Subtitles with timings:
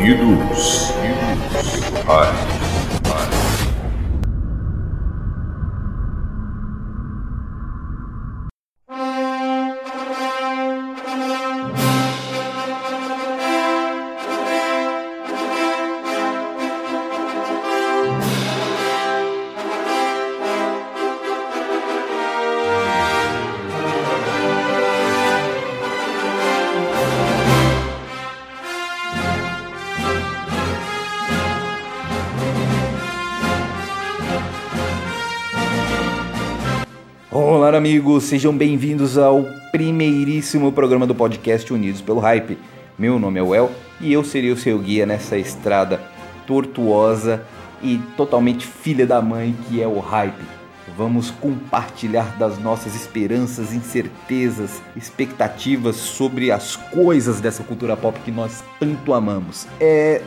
[0.00, 0.94] Unidos.
[2.08, 2.59] Ai.
[37.70, 42.58] Olá, amigos, sejam bem-vindos ao primeiríssimo programa do podcast Unidos pelo Hype.
[42.98, 43.70] Meu nome é Well
[44.00, 46.00] e eu serei o seu guia nessa estrada
[46.48, 47.46] tortuosa
[47.80, 50.42] e totalmente filha da mãe que é o Hype.
[50.98, 58.64] Vamos compartilhar das nossas esperanças, incertezas, expectativas sobre as coisas dessa cultura pop que nós
[58.80, 59.68] tanto amamos.
[59.78, 60.22] É...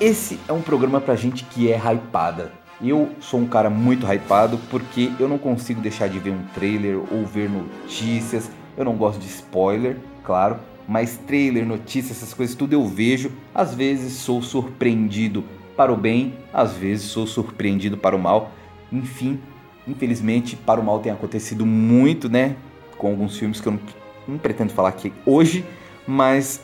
[0.00, 4.58] Esse é um programa pra gente que é hypada eu sou um cara muito hypado
[4.70, 8.50] porque eu não consigo deixar de ver um trailer ou ver notícias.
[8.76, 10.56] Eu não gosto de spoiler, claro,
[10.88, 13.30] mas trailer, notícias, essas coisas tudo eu vejo.
[13.54, 15.44] Às vezes sou surpreendido
[15.76, 18.50] para o bem, às vezes sou surpreendido para o mal.
[18.90, 19.40] Enfim,
[19.86, 22.56] infelizmente para o mal tem acontecido muito, né?
[22.98, 23.80] Com alguns filmes que eu não,
[24.26, 25.64] não pretendo falar aqui hoje,
[26.06, 26.60] mas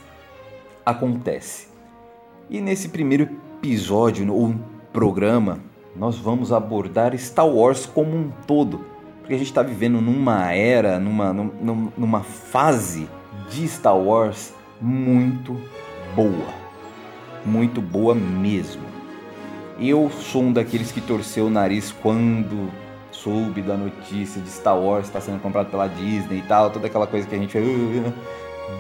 [0.85, 1.69] acontece.
[2.51, 3.29] E nesse primeiro
[3.61, 4.55] episódio ou
[4.93, 5.61] programa
[5.99, 8.87] nós vamos abordar Star Wars como um todo,
[9.19, 13.09] porque a gente está vivendo numa era, numa, numa fase
[13.51, 15.61] de Star Wars muito
[16.15, 16.55] boa,
[17.45, 18.83] muito boa mesmo.
[19.81, 22.71] Eu sou um daqueles que torceu o nariz quando
[23.11, 26.87] soube da notícia de Star Wars estar tá sendo comprado pela Disney e tal, toda
[26.87, 27.67] aquela coisa que a gente fez.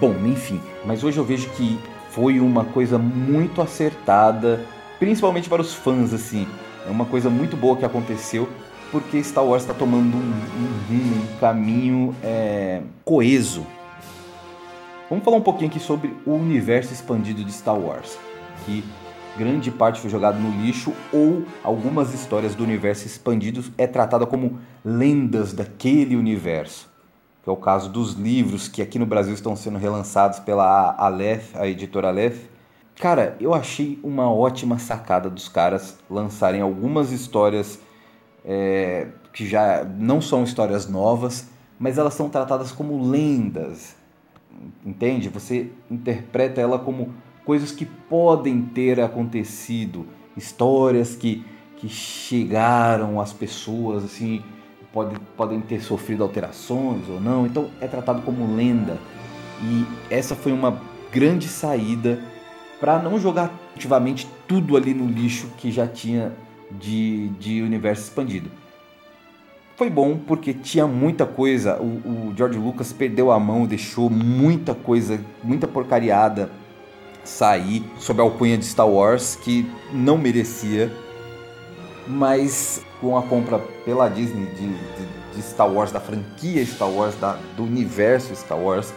[0.00, 1.78] Bom, enfim, mas hoje eu vejo que
[2.10, 4.64] foi uma coisa muito acertada,
[5.00, 6.46] principalmente para os fãs assim
[6.88, 8.48] é uma coisa muito boa que aconteceu
[8.90, 13.66] porque Star Wars está tomando um, um, um caminho é, coeso.
[15.10, 18.18] Vamos falar um pouquinho aqui sobre o universo expandido de Star Wars,
[18.64, 18.82] que
[19.36, 24.58] grande parte foi jogado no lixo ou algumas histórias do universo expandido é tratada como
[24.82, 26.88] lendas daquele universo.
[27.42, 31.54] Que é o caso dos livros que aqui no Brasil estão sendo relançados pela Aleph,
[31.56, 32.38] a editora Aleph,
[32.98, 37.78] Cara, eu achei uma ótima sacada dos caras lançarem algumas histórias
[38.44, 41.48] é, que já não são histórias novas,
[41.78, 43.94] mas elas são tratadas como lendas.
[44.84, 45.28] Entende?
[45.28, 47.14] Você interpreta ela como
[47.44, 50.04] coisas que podem ter acontecido,
[50.36, 51.44] histórias que,
[51.76, 54.42] que chegaram às pessoas, assim,
[54.92, 57.46] pode, podem ter sofrido alterações ou não.
[57.46, 58.98] Então é tratado como lenda.
[59.62, 60.80] E essa foi uma
[61.12, 62.20] grande saída
[62.80, 66.32] para não jogar ativamente tudo ali no lixo que já tinha
[66.70, 68.50] de, de universo expandido.
[69.76, 71.84] Foi bom porque tinha muita coisa, o,
[72.30, 76.50] o George Lucas perdeu a mão, deixou muita coisa, muita porcariada
[77.24, 80.90] sair sob a alcunha de Star Wars que não merecia,
[82.06, 87.14] mas com a compra pela Disney de, de, de Star Wars, da franquia Star Wars,
[87.16, 88.92] da, do universo Star Wars,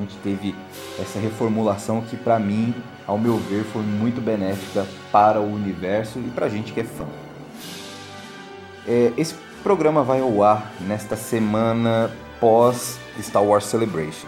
[0.00, 0.54] gente teve
[1.00, 2.74] essa reformulação que para mim,
[3.06, 6.84] ao meu ver, foi muito benéfica para o universo e para a gente que é
[6.84, 7.06] fã.
[8.86, 12.10] É, esse programa vai ao ar nesta semana
[12.40, 14.26] pós Star Wars Celebration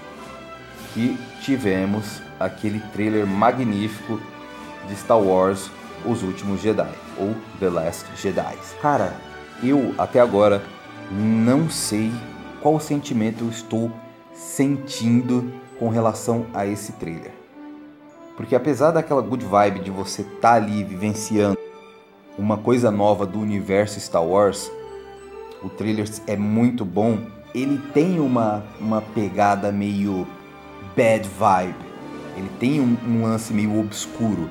[0.97, 4.21] e tivemos aquele trailer magnífico
[4.89, 5.71] de Star Wars
[6.05, 8.57] Os Últimos Jedi ou The Last Jedi.
[8.81, 9.13] Cara,
[9.63, 10.63] eu até agora
[11.11, 12.13] não sei
[12.61, 13.91] qual sentimento eu estou
[14.35, 17.33] sentindo com relação a esse trailer.
[18.37, 21.59] Porque apesar daquela good vibe de você estar tá ali vivenciando
[22.37, 24.71] uma coisa nova do universo Star Wars,
[25.63, 27.19] o trailer é muito bom.
[27.55, 30.27] Ele tem uma, uma pegada meio
[30.97, 31.75] bad vibe.
[32.37, 34.51] Ele tem um, um lance meio obscuro.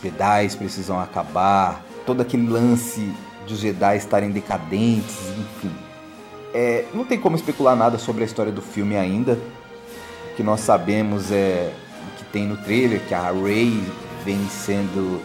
[0.00, 3.12] Jedi precisam acabar, todo aquele lance
[3.46, 5.89] de os Jedi estarem decadentes, enfim.
[6.52, 9.38] É, não tem como especular nada sobre a história do filme ainda.
[10.32, 11.72] O que nós sabemos é
[12.08, 13.82] o que tem no trailer, que a Rey
[14.24, 15.20] vem sendo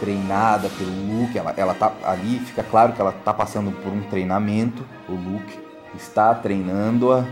[0.00, 4.02] treinada pelo Luke, ela, ela tá ali, fica claro que ela tá passando por um
[4.02, 5.58] treinamento, o Luke
[5.94, 7.24] está treinando-a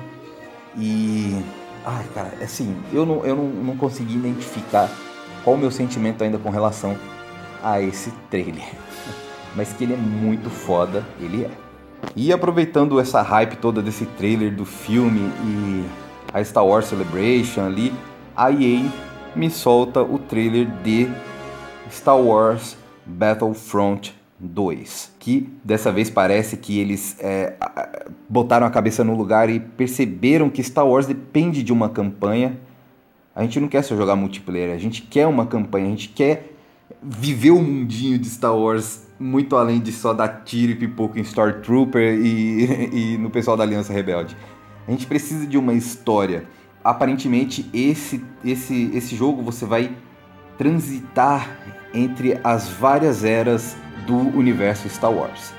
[0.76, 1.42] e
[1.84, 4.88] ai cara, assim, eu não, eu não, não consegui identificar
[5.42, 6.96] qual o meu sentimento ainda com relação
[7.62, 8.68] a esse trailer.
[9.56, 11.50] Mas que ele é muito foda, ele é.
[12.16, 15.84] E aproveitando essa hype toda desse trailer do filme e
[16.32, 17.92] a Star Wars Celebration ali,
[18.36, 18.84] a EA
[19.34, 21.08] me solta o trailer de
[21.90, 22.76] Star Wars
[23.06, 27.54] Battlefront 2, que dessa vez parece que eles é,
[28.28, 32.58] botaram a cabeça no lugar e perceberam que Star Wars depende de uma campanha.
[33.34, 36.54] A gente não quer só jogar multiplayer, a gente quer uma campanha, a gente quer
[37.02, 41.22] viver o mundinho de Star Wars muito além de só dar tiro e pipoco em
[41.22, 44.34] Stormtrooper e, e no pessoal da Aliança Rebelde.
[44.88, 46.44] A gente precisa de uma história.
[46.82, 49.94] Aparentemente, esse, esse, esse jogo você vai
[50.56, 51.58] transitar
[51.92, 53.76] entre as várias eras
[54.06, 55.52] do universo Star Wars.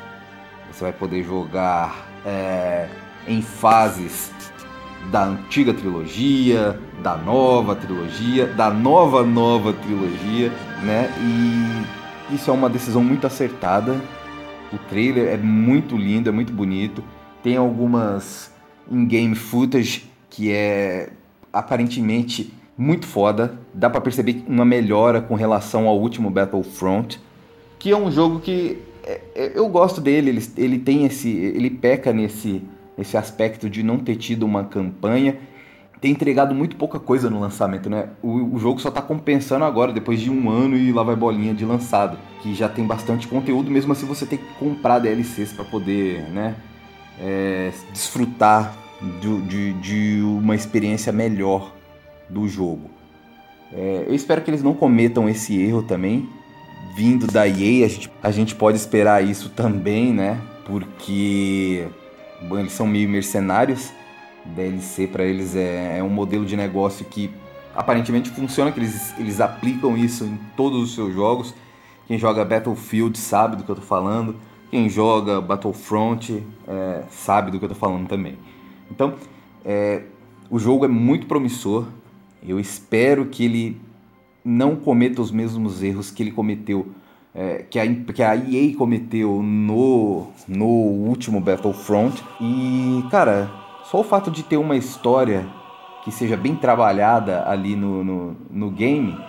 [0.72, 2.88] Você vai poder jogar é,
[3.28, 4.32] em fases
[5.12, 10.52] da antiga trilogia, da nova trilogia, da nova nova trilogia,
[10.84, 11.12] né?
[11.20, 14.00] E isso é uma decisão muito acertada.
[14.72, 17.04] O trailer é muito lindo, é muito bonito.
[17.44, 18.52] Tem algumas
[18.90, 21.10] in-game footage que é
[21.52, 23.58] aparentemente muito foda.
[23.74, 27.20] Dá para perceber uma melhora com relação ao último Battlefront,
[27.78, 30.42] que é um jogo que é, é, eu gosto dele.
[30.58, 32.62] Ele, tem esse, ele peca nesse,
[32.98, 35.38] nesse aspecto de não ter tido uma campanha,
[36.02, 38.10] tem entregado muito pouca coisa no lançamento, né?
[38.24, 41.54] O, o jogo só tá compensando agora, depois de um ano e lá vai bolinha
[41.54, 45.64] de lançado, que já tem bastante conteúdo, mesmo assim você tem que comprar DLCs para
[45.64, 46.56] poder, né?
[47.20, 48.76] É, desfrutar
[49.22, 51.72] de, de, de uma experiência melhor
[52.28, 52.90] do jogo.
[53.72, 56.28] É, eu espero que eles não cometam esse erro também.
[56.96, 60.42] Vindo da EA, a gente, a gente pode esperar isso também, né?
[60.66, 61.88] Porque
[62.42, 63.94] bom, eles são meio mercenários.
[64.46, 67.30] DLC para eles é, é, um modelo de negócio que
[67.76, 71.54] aparentemente funciona, que eles, eles aplicam isso em todos os seus jogos.
[72.08, 74.36] Quem joga Battlefield sabe do que eu tô falando.
[74.70, 78.38] Quem joga Battlefront é, sabe do que eu tô falando também.
[78.90, 79.16] Então,
[79.66, 80.04] é,
[80.50, 81.88] o jogo é muito promissor.
[82.46, 83.82] Eu espero que ele
[84.44, 86.88] não cometa os mesmos erros que ele cometeu,
[87.36, 92.24] é, que, a, que a EA cometeu no, no último Battlefront.
[92.40, 93.52] E, cara,
[93.92, 95.46] só o fato de ter uma história
[96.06, 99.20] que seja bem trabalhada ali no, no, no game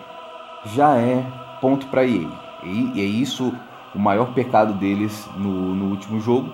[0.66, 1.26] já é
[1.60, 2.30] ponto para EA.
[2.62, 3.52] E, e é isso
[3.92, 6.52] o maior pecado deles no, no último jogo.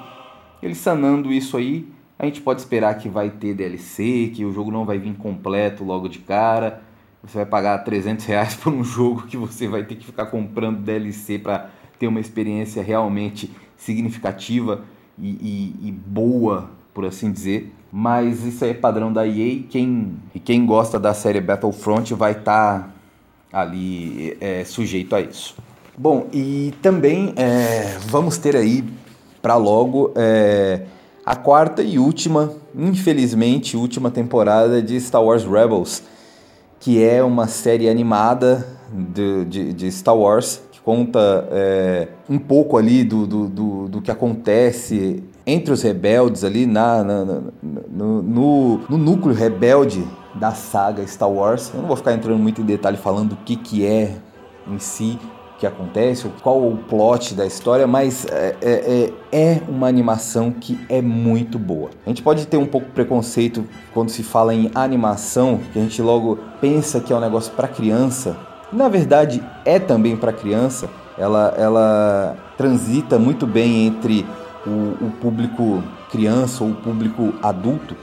[0.63, 1.87] Eles sanando isso aí,
[2.19, 5.85] a gente pode esperar que vai ter DLC, que o jogo não vai vir completo
[5.85, 6.83] logo de cara.
[7.23, 10.79] Você vai pagar 300 reais por um jogo que você vai ter que ficar comprando
[10.79, 11.69] DLC para
[11.99, 14.83] ter uma experiência realmente significativa
[15.19, 15.29] e,
[15.83, 17.75] e, e, boa, por assim dizer.
[17.90, 19.62] Mas isso é padrão da EA.
[19.70, 22.93] Quem, e quem gosta da série Battlefront vai estar
[23.50, 25.55] tá ali é, sujeito a isso.
[25.96, 28.85] Bom, e também é, vamos ter aí
[29.40, 30.12] para logo.
[30.14, 30.82] É,
[31.25, 36.02] a quarta e última, infelizmente, última temporada de Star Wars Rebels,
[36.81, 42.79] que é uma série animada de, de, de Star Wars, que conta é, um pouco
[42.79, 47.41] ali do, do, do, do, que acontece entre os rebeldes ali na, na, na
[47.91, 51.73] no, no, no núcleo rebelde da saga Star Wars.
[51.75, 54.15] Eu não vou ficar entrando muito em detalhe falando o que, que é
[54.71, 55.19] em si,
[55.59, 60.79] que acontece, qual o plot da história, mas é, é, é, é, uma animação que
[60.87, 61.89] é muito boa.
[62.05, 63.65] A gente pode ter um pouco preconceito
[63.95, 67.67] quando se fala em animação, que a gente logo pensa que é um negócio para
[67.67, 68.37] criança.
[68.71, 70.90] Na verdade, é também para criança.
[71.17, 74.25] Ela, ela transita muito bem entre
[74.67, 77.97] o, o público criança ou o público adulto.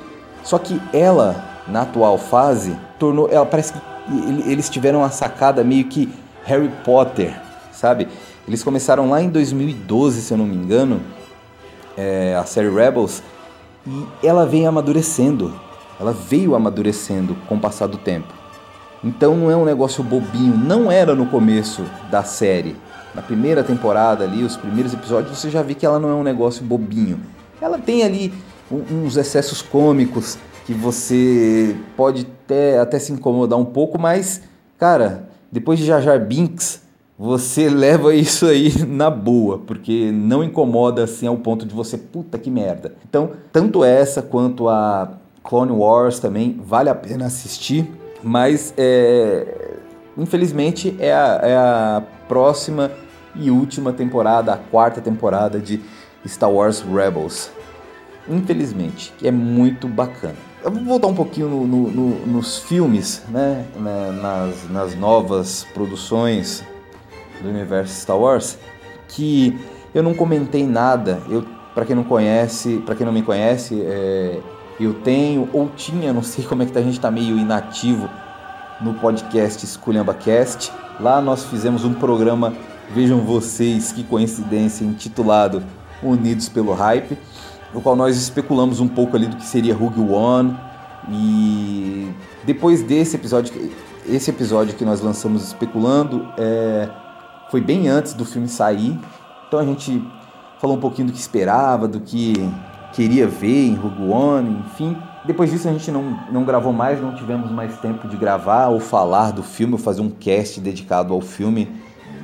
[0.43, 3.29] Só que ela, na atual fase, tornou.
[3.31, 3.79] Ela parece que
[4.45, 6.11] eles tiveram uma sacada meio que
[6.43, 7.45] Harry Potter
[7.75, 8.07] sabe?
[8.47, 11.01] Eles começaram lá em 2012, se eu não me engano,
[11.97, 13.21] é, a série Rebels,
[13.85, 15.53] e ela vem amadurecendo.
[15.99, 18.33] Ela veio amadurecendo com o passar do tempo.
[19.03, 22.75] Então não é um negócio bobinho, não era no começo da série.
[23.15, 26.23] Na primeira temporada ali, os primeiros episódios, você já vê que ela não é um
[26.23, 27.19] negócio bobinho.
[27.61, 28.33] Ela tem ali
[28.69, 34.41] uns excessos cômicos que você pode até, até se incomodar um pouco, mas,
[34.77, 36.81] cara, depois de Jar Jar Binks,
[37.17, 42.37] você leva isso aí na boa, porque não incomoda assim ao ponto de você, puta
[42.37, 42.95] que merda.
[43.07, 47.89] Então, tanto essa quanto a Clone Wars também vale a pena assistir,
[48.21, 49.77] mas é,
[50.17, 52.91] infelizmente é a, é a próxima
[53.35, 55.81] e última temporada, a quarta temporada de
[56.25, 57.51] Star Wars Rebels.
[58.27, 60.35] Infelizmente, que é muito bacana.
[60.63, 63.65] Eu vou voltar um pouquinho no, no, no, nos filmes, né?
[64.21, 66.63] nas, nas novas produções
[67.41, 68.57] do universo Star Wars
[69.07, 69.57] que
[69.93, 71.21] eu não comentei nada.
[71.29, 74.39] Eu, para quem não conhece, para quem não me conhece, é,
[74.79, 78.09] eu tenho ou tinha, não sei como é que tá, a gente tá meio inativo
[78.81, 80.71] no podcast EsculhambaCast.
[80.99, 82.53] Lá nós fizemos um programa,
[82.93, 85.63] vejam vocês que coincidência, intitulado
[86.03, 87.17] Unidos pelo Hype,
[87.73, 90.57] no qual nós especulamos um pouco ali do que seria Rogue One.
[91.09, 92.11] E
[92.43, 93.53] depois desse episódio,
[94.07, 96.89] esse episódio que nós lançamos especulando, é,
[97.49, 98.97] foi bem antes do filme sair.
[99.47, 100.01] Então a gente
[100.59, 102.33] falou um pouquinho do que esperava, do que
[102.93, 104.97] queria ver em Rogue One, enfim.
[105.25, 108.79] Depois disso a gente não, não gravou mais, não tivemos mais tempo de gravar ou
[108.79, 111.67] falar do filme, ou fazer um cast dedicado ao filme.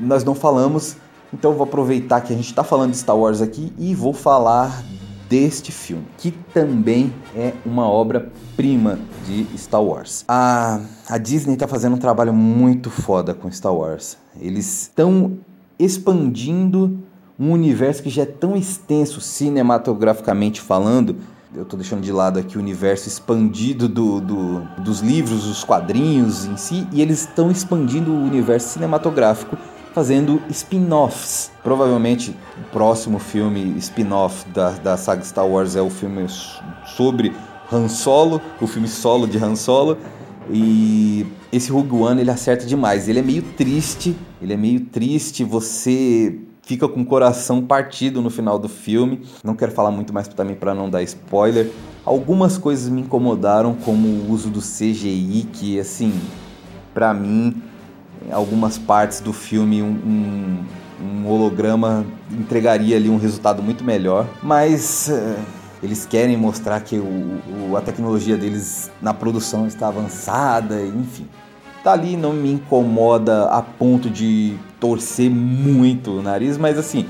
[0.01, 0.97] Nós não falamos,
[1.31, 4.83] então vou aproveitar que a gente está falando de Star Wars aqui e vou falar
[5.29, 10.25] deste filme, que também é uma obra-prima de Star Wars.
[10.27, 14.17] A, a Disney está fazendo um trabalho muito foda com Star Wars.
[14.39, 15.37] Eles estão
[15.79, 16.99] expandindo
[17.39, 21.15] um universo que já é tão extenso cinematograficamente falando.
[21.55, 26.45] Eu estou deixando de lado aqui o universo expandido do, do, dos livros, dos quadrinhos
[26.45, 29.57] em si, e eles estão expandindo o universo cinematográfico
[29.93, 31.51] fazendo spin-offs.
[31.63, 36.25] Provavelmente o próximo filme spin-off da, da saga Star Wars é o filme
[36.95, 37.33] sobre
[37.71, 39.97] Han Solo, o filme solo de Han Solo.
[40.49, 43.07] E esse Rogue One ele acerta demais.
[43.07, 45.43] Ele é meio triste, ele é meio triste.
[45.43, 49.21] Você fica com o coração partido no final do filme.
[49.43, 51.69] Não quero falar muito mais também para não dar spoiler.
[52.03, 56.13] Algumas coisas me incomodaram, como o uso do CGI, que assim,
[56.93, 57.61] para mim
[58.27, 60.65] em algumas partes do filme um, um,
[61.03, 65.39] um, holograma entregaria ali um resultado muito melhor, mas uh,
[65.81, 71.27] eles querem mostrar que o, o, a tecnologia deles na produção está avançada, enfim.
[71.83, 77.07] Tá ali, não me incomoda a ponto de torcer muito o nariz, mas assim,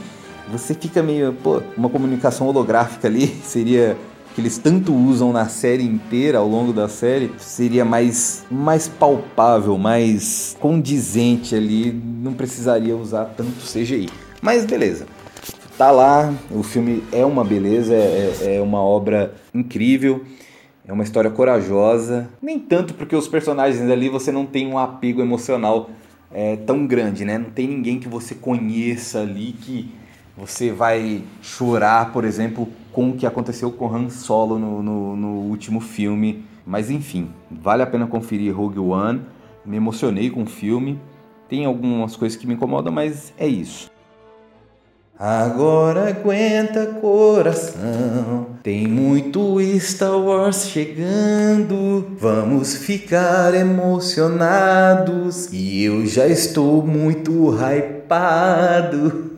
[0.50, 3.98] você fica meio, pô, uma comunicação holográfica ali seria
[4.34, 9.78] que eles tanto usam na série inteira, ao longo da série, seria mais, mais palpável,
[9.78, 14.10] mais condizente ali, não precisaria usar tanto CGI.
[14.42, 15.06] Mas beleza,
[15.78, 20.24] tá lá, o filme é uma beleza, é, é, é uma obra incrível.
[20.88, 25.22] É uma história corajosa, nem tanto porque os personagens ali você não tem um apego
[25.22, 25.90] emocional
[26.34, 27.38] é, tão grande, né?
[27.38, 29.92] Não tem ninguém que você conheça ali que
[30.36, 35.27] você vai chorar, por exemplo, com o que aconteceu com Han Solo no, no, no
[35.41, 36.43] último filme.
[36.65, 39.21] Mas enfim, vale a pena conferir Rogue One.
[39.65, 41.00] Me emocionei com o filme.
[41.50, 43.91] Tem algumas coisas que me incomodam, mas é isso.
[45.24, 52.07] Agora aguenta coração, tem muito Star Wars chegando.
[52.17, 59.31] Vamos ficar emocionados e eu já estou muito hypado.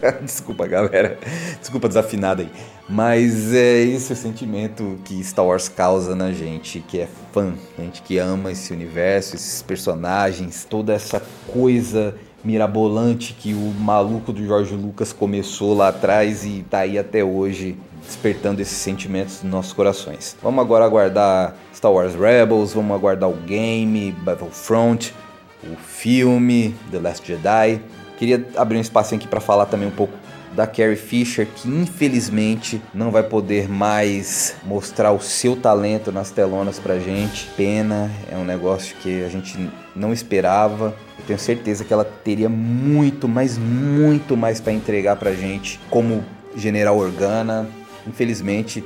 [0.22, 1.18] Desculpa, galera.
[1.60, 2.50] Desculpa desafinada aí.
[2.88, 8.02] Mas é esse o sentimento que Star Wars causa na gente, que é fã, gente
[8.02, 14.74] que ama esse universo, esses personagens, toda essa coisa mirabolante que o maluco do George
[14.74, 17.74] Lucas começou lá atrás e tá aí até hoje
[18.04, 20.36] despertando esses sentimentos nos nossos corações.
[20.42, 25.14] Vamos agora aguardar Star Wars Rebels, vamos aguardar o game, Battlefront,
[25.62, 27.80] o filme The Last Jedi.
[28.18, 30.14] Queria abrir um espaço aqui para falar também um pouco
[30.54, 36.78] da Carrie Fisher, que infelizmente não vai poder mais mostrar o seu talento nas telonas
[36.78, 37.48] pra gente.
[37.56, 40.94] Pena, é um negócio que a gente não esperava.
[41.18, 46.24] Eu tenho certeza que ela teria muito, mas muito mais para entregar pra gente como
[46.56, 47.68] General Organa.
[48.06, 48.84] Infelizmente,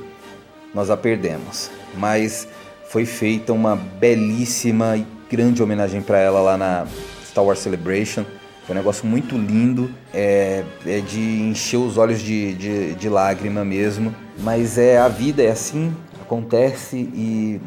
[0.73, 1.69] nós a perdemos.
[1.95, 2.47] Mas
[2.89, 6.87] foi feita uma belíssima e grande homenagem para ela lá na
[7.23, 8.25] Star Wars Celebration
[8.69, 13.65] é um negócio muito lindo, é, é de encher os olhos de, de, de lágrima
[13.65, 14.13] mesmo.
[14.39, 17.59] Mas é a vida, é assim, acontece e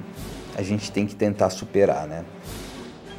[0.57, 2.25] a gente tem que tentar superar, né?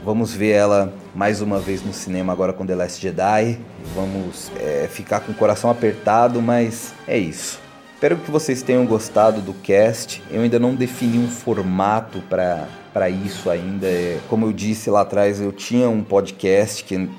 [0.04, 3.60] Vamos ver ela mais uma vez no cinema agora com The Last Jedi.
[3.96, 7.60] Vamos é, ficar com o coração apertado, mas é isso.
[7.96, 10.22] Espero que vocês tenham gostado do cast.
[10.30, 13.88] Eu ainda não defini um formato para isso ainda.
[13.88, 17.10] É, como eu disse lá atrás, eu tinha um podcast que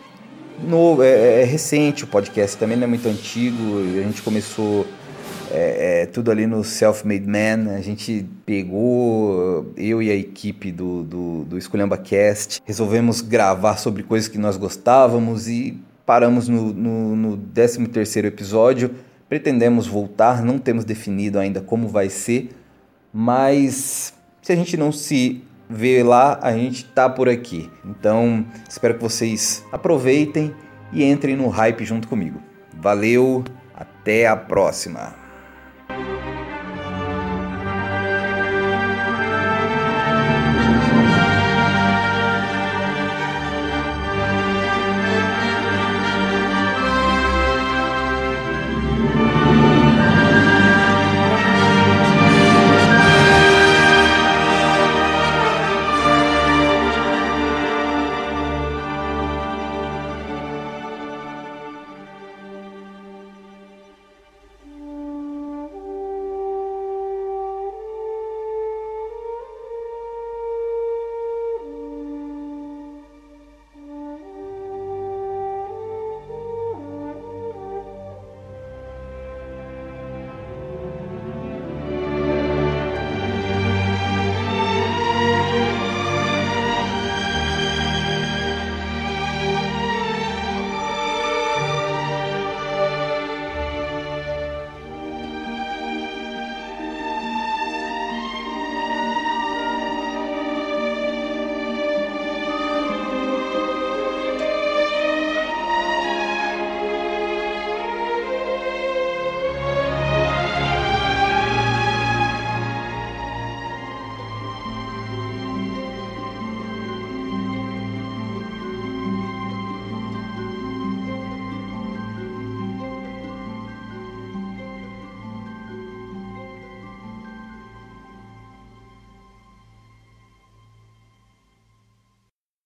[0.63, 3.81] novo, é, é, é, recente o podcast, também não é muito antigo.
[3.99, 4.87] A gente começou
[5.51, 7.75] é, é, tudo ali no Self-Made Man.
[7.75, 14.03] A gente pegou, eu e a equipe do, do, do Escolhamba Cast, resolvemos gravar sobre
[14.03, 17.83] coisas que nós gostávamos e paramos no, no, no 13
[18.27, 18.91] episódio.
[19.29, 22.51] Pretendemos voltar, não temos definido ainda como vai ser,
[23.13, 27.71] mas se a gente não se vê lá, a gente tá por aqui.
[27.85, 30.55] Então, espero que vocês aproveitem
[30.93, 32.41] e entrem no hype junto comigo.
[32.73, 33.45] Valeu,
[33.75, 35.24] até a próxima.